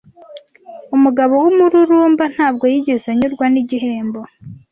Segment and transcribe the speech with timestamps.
[0.95, 4.19] Umugabo wumururumba ntabwo yigeze anyurwa nigihembo.